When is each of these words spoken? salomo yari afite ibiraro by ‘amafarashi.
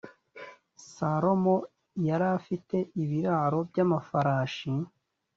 salomo 0.93 1.55
yari 2.07 2.25
afite 2.37 2.77
ibiraro 3.01 3.57
by 3.69 3.77
‘amafarashi. 3.85 4.71